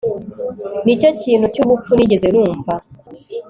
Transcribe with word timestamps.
Nicyo 0.83 1.09
kintu 1.21 1.45
cyubupfu 1.53 1.91
nigeze 1.93 2.27
numva 2.33 2.73